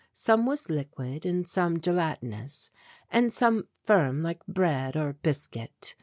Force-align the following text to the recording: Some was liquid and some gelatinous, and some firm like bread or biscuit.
Some 0.13 0.47
was 0.47 0.67
liquid 0.67 1.27
and 1.27 1.47
some 1.47 1.79
gelatinous, 1.79 2.71
and 3.11 3.31
some 3.31 3.67
firm 3.83 4.23
like 4.23 4.43
bread 4.47 4.97
or 4.97 5.13
biscuit. 5.13 5.93